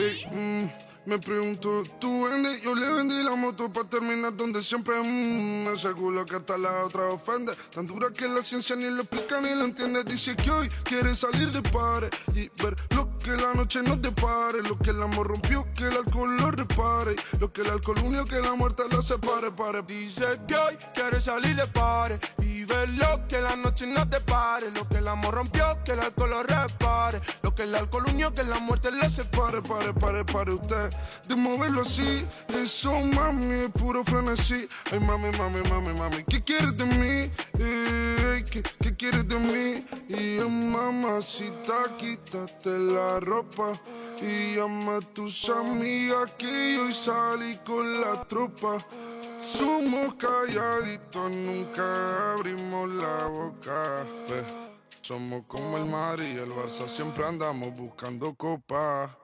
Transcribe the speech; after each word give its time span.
Mm, 0.00 0.64
me 1.04 1.18
pregunto, 1.18 1.82
¿tú 1.98 2.24
vendes? 2.24 2.62
Yo 2.62 2.74
le 2.74 2.90
vendí 2.90 3.22
la 3.22 3.34
moto 3.34 3.70
para 3.70 3.86
terminar 3.86 4.34
donde 4.34 4.62
siempre 4.62 4.94
mm, 5.02 5.74
ese 5.74 5.92
culo 5.92 6.24
que 6.24 6.36
hasta 6.36 6.56
la 6.56 6.86
otra 6.86 7.06
ofende. 7.06 7.52
Tan 7.74 7.86
dura 7.86 8.10
que 8.10 8.26
la 8.26 8.42
ciencia 8.42 8.76
ni 8.76 8.84
lo 8.84 9.02
explica 9.02 9.40
ni 9.42 9.54
lo 9.54 9.66
entiende. 9.66 10.02
Dice 10.04 10.34
que 10.36 10.50
hoy 10.50 10.68
quiere 10.84 11.14
salir 11.14 11.50
de 11.50 11.62
pares 11.70 12.10
y 12.34 12.48
ver 12.62 12.76
lo 12.96 13.18
que 13.18 13.32
la 13.32 13.52
noche 13.52 13.82
nos 13.82 14.00
depare. 14.00 14.62
Lo 14.62 14.78
que 14.78 14.90
el 14.90 15.02
amor 15.02 15.28
rompió, 15.28 15.66
que 15.74 15.84
el 15.84 15.96
alcohol 15.96 16.36
lo 16.36 16.50
repare. 16.50 17.16
Lo 17.38 17.52
que 17.52 17.60
el 17.60 17.70
alcohol 17.70 17.98
unió, 18.02 18.24
que 18.24 18.40
la 18.40 18.54
muerte 18.54 18.84
la 18.90 19.02
separe, 19.02 19.50
pare. 19.50 19.82
Dice 19.82 20.24
que 20.48 20.54
hoy 20.54 20.78
quiere 20.94 21.20
salir 21.20 21.56
de 21.56 21.66
pares 21.66 22.20
y 22.42 22.59
lo 22.96 23.26
que 23.28 23.40
la 23.40 23.56
noche 23.56 23.86
nos 23.86 24.08
depare. 24.08 24.70
Lo 24.70 24.88
que 24.88 24.98
el 24.98 25.08
amor 25.08 25.34
rompió, 25.34 25.78
que 25.84 25.92
el 25.92 26.00
alcohol 26.00 26.30
lo 26.30 26.42
repare. 26.42 27.20
Lo 27.42 27.54
que 27.54 27.64
el 27.64 27.74
alcohol 27.74 28.04
unió, 28.08 28.34
que 28.34 28.42
la 28.44 28.58
muerte 28.58 28.90
la 28.90 29.08
separe. 29.08 29.30
Pare, 29.40 29.62
pare, 29.62 29.94
pare, 29.94 30.24
pare 30.24 30.54
usted 30.54 30.90
de 31.26 31.36
moverlo 31.36 31.82
así. 31.82 32.26
Eso, 32.48 32.92
mami, 33.00 33.64
es 33.64 33.68
puro 33.70 34.04
frenesí. 34.04 34.68
Ay, 34.92 35.00
mami, 35.00 35.30
mami, 35.38 35.60
mami, 35.68 35.92
mami, 35.92 36.24
¿qué 36.24 36.42
quieres 36.42 36.76
de 36.76 36.84
mí? 36.84 37.30
¿qué, 38.50 38.62
¿Qué 38.80 38.96
quieres 38.96 39.26
de 39.28 39.38
mí? 39.38 39.84
Y 40.08 40.36
yo, 40.36 40.48
mamacita, 40.48 41.74
quítate 41.98 42.78
la 42.78 43.20
ropa. 43.20 43.72
Y 44.20 44.56
llama 44.56 44.96
a 44.96 45.00
tus 45.00 45.48
amigas 45.48 46.30
que 46.38 46.78
hoy 46.78 46.92
salí 46.92 47.56
con 47.64 48.00
la 48.00 48.24
tropa. 48.24 48.78
Somos 49.52 50.14
calladitos, 50.14 51.34
nunca 51.34 52.34
abrimos 52.34 52.88
la 52.90 53.26
boca. 53.26 54.04
Somos 55.00 55.42
como 55.46 55.76
el 55.76 55.86
mar 55.86 56.20
y 56.20 56.38
el 56.38 56.50
Barça, 56.50 56.86
siempre 56.86 57.24
andamos 57.26 57.74
buscando 57.76 58.32
copa. 58.34 59.19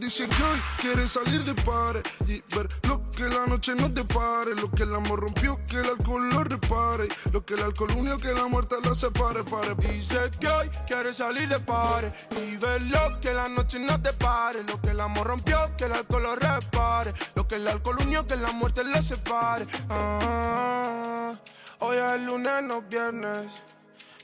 Dice 0.00 0.26
que 0.28 0.42
hoy 0.42 0.58
quiere 0.78 1.06
salir 1.06 1.44
de 1.44 1.54
pares 1.62 2.02
y 2.26 2.42
ver 2.52 2.68
lo 2.88 3.08
que 3.12 3.28
la 3.28 3.46
noche 3.46 3.76
nos 3.76 3.94
depare, 3.94 4.56
lo 4.56 4.68
que 4.72 4.82
el 4.82 4.92
amor 4.92 5.20
rompió, 5.20 5.56
que 5.68 5.76
el 5.78 5.86
alcohol 5.86 6.28
lo 6.30 6.42
repare, 6.42 7.06
lo 7.30 7.46
que 7.46 7.54
el 7.54 7.62
alcohol 7.62 7.92
unió, 7.96 8.18
que 8.18 8.32
la 8.32 8.48
muerte 8.48 8.74
la 8.82 8.92
separe, 8.92 9.44
pare. 9.44 9.76
Dice 9.76 10.32
que 10.40 10.48
hoy 10.48 10.68
quiere 10.84 11.14
salir 11.14 11.48
de 11.48 11.60
pares 11.60 12.12
y 12.42 12.56
ver 12.56 12.82
lo 12.82 13.20
que 13.20 13.32
la 13.32 13.48
noche 13.48 13.78
nos 13.78 14.02
depare. 14.02 14.64
Lo 14.64 14.80
que 14.80 14.90
el 14.90 15.00
amor 15.00 15.28
rompió, 15.28 15.76
que 15.76 15.84
el 15.84 15.92
alcohol 15.92 16.24
lo 16.24 16.34
repare. 16.34 17.14
Lo 17.36 17.46
que 17.46 17.54
el 17.54 17.68
alcohol 17.68 17.98
unió, 18.00 18.26
que 18.26 18.34
la 18.34 18.50
muerte 18.50 18.82
la 18.82 19.00
separe. 19.00 19.64
Ah, 19.88 21.36
hoy 21.78 21.96
es 21.96 22.20
lunes, 22.22 22.64
no 22.64 22.82
viernes. 22.82 23.46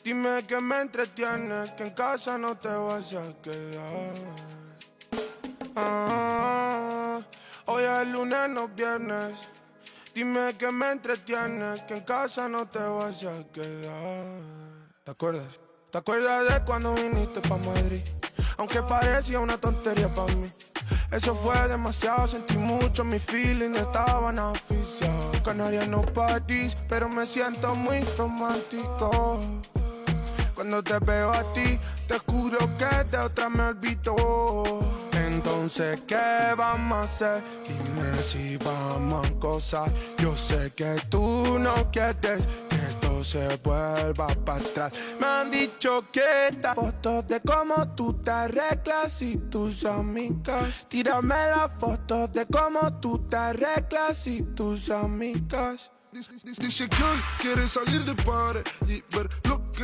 Dime 0.03 0.45
que 0.49 0.61
me 0.61 0.81
entretienes, 0.81 1.71
que 1.73 1.84
en 1.84 1.91
casa 1.91 2.37
no 2.37 2.57
te 2.57 2.71
vas 2.71 3.15
a 3.15 3.33
quedar. 3.41 4.66
Ah, 5.78 7.20
hoy 7.66 7.82
es 7.82 8.08
lunes, 8.08 8.48
no 8.48 8.66
viernes. 8.69 9.34
Dime 10.14 10.55
que 10.56 10.72
me 10.72 10.92
entretienes, 10.92 11.82
que 11.82 11.98
en 11.98 12.00
casa 12.00 12.48
no 12.48 12.66
te 12.66 12.78
vas 12.78 13.22
a 13.24 13.44
quedar. 13.52 14.24
¿Te 15.04 15.10
acuerdas? 15.10 15.60
¿Te 15.92 15.98
acuerdas 15.98 16.50
de 16.50 16.64
cuando 16.64 16.94
viniste 16.94 17.42
pa' 17.42 17.58
Madrid? 17.58 18.00
Aunque 18.56 18.80
parecía 18.80 19.38
una 19.38 19.58
tontería 19.58 20.08
pa' 20.08 20.27
mí. 20.28 20.50
Eso 21.10 21.34
fue 21.34 21.69
demasiado, 21.69 22.27
sentí 22.27 22.56
mucho, 22.56 23.04
mis 23.04 23.20
feelings 23.20 23.78
estaban 23.78 24.38
oficiales. 24.38 25.42
Canarias 25.42 25.88
no 25.88 26.00
París, 26.00 26.74
pero 26.88 27.10
me 27.10 27.27
siento 27.27 27.74
muy 27.74 28.00
romántico. 28.16 29.41
Cuando 30.54 30.82
te 30.82 30.98
veo 31.00 31.31
a 31.31 31.53
ti, 31.53 31.78
te 32.09 32.19
juro 32.20 32.59
que 32.78 33.04
de 33.10 33.19
otra 33.19 33.50
me 33.50 33.62
olvido. 33.65 34.35
Entonces, 35.66 36.00
¿qué 36.06 36.54
vamos 36.56 36.97
a 36.97 37.03
hacer? 37.03 37.43
Dime 37.66 38.22
si 38.22 38.56
vamos 38.56 39.27
a 39.27 39.31
cosas. 39.32 39.91
Yo 40.16 40.37
sé 40.37 40.72
que 40.77 40.94
tú 41.10 41.59
no 41.59 41.91
quieres 41.91 42.47
que 42.71 42.77
esto 42.77 43.25
se 43.25 43.56
vuelva 43.65 44.28
para 44.44 44.60
atrás. 44.60 44.93
Me 45.19 45.27
han 45.27 45.50
dicho 45.50 46.04
que 46.12 46.22
estas 46.50 46.77
fotos 46.77 47.27
de 47.27 47.41
cómo 47.41 47.75
tú 47.97 48.15
te 48.15 48.31
arreglas 48.31 49.21
y 49.22 49.38
tus 49.38 49.84
amigas. 49.84 50.87
Tírame 50.88 51.34
las 51.34 51.75
fotos 51.75 52.33
de 52.33 52.47
cómo 52.47 53.00
tú 53.00 53.27
te 53.28 53.37
arreglas 53.37 54.25
y 54.28 54.43
tus 54.43 54.88
amigas. 54.88 55.91
Dice 56.12 56.88
que 56.88 57.03
hoy 57.03 57.19
quiere 57.41 57.69
salir 57.69 58.04
de 58.04 58.15
pares 58.22 58.62
y 58.87 59.03
ver 59.15 59.28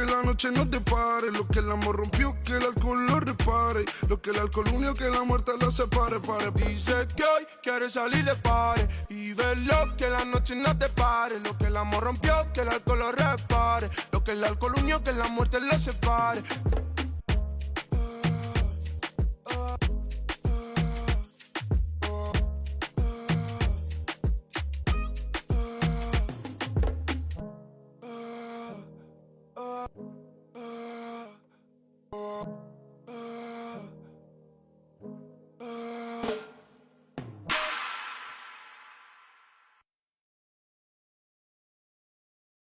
que 0.05 0.13
la 0.13 0.23
noche 0.23 0.51
nos 0.51 0.69
depare, 0.69 1.31
lo 1.31 1.47
que 1.47 1.61
el 1.61 1.71
amor 1.71 1.97
rompió, 1.97 2.37
que 2.43 2.57
el 2.57 2.65
alcohol 2.65 3.07
lo 3.07 3.21
repare, 3.21 3.85
lo 4.09 4.21
que 4.21 4.31
el 4.31 4.39
alcohol 4.39 4.67
unió, 4.73 4.95
que 4.95 5.09
la 5.09 5.23
muerte 5.23 5.53
la 5.61 5.71
separe, 5.71 6.19
pare. 6.19 6.51
Dice 6.53 7.07
que 7.15 7.23
hoy 7.23 7.47
quiere 7.63 7.89
salir 7.89 8.25
de 8.25 8.35
pares 8.35 8.89
y 9.09 9.33
ver 9.33 9.59
lo 9.59 9.97
que 9.97 10.09
la 10.09 10.25
noche 10.25 10.57
no 10.57 10.77
te 10.77 10.89
pare. 10.89 11.39
Lo 11.41 11.57
que 11.57 11.67
el 11.67 11.77
amor 11.77 12.03
rompió, 12.03 12.35
que 12.53 12.63
el 12.63 12.69
alcohol 12.71 12.99
lo 12.99 13.13
repare. 13.13 13.91
Lo 14.11 14.25
que 14.25 14.33
el 14.33 14.43
alcohol 14.43 14.75
unió, 14.79 15.03
que 15.05 15.13
la 15.13 15.29
muerte 15.29 15.61
la 15.61 15.79
separe. 15.79 16.43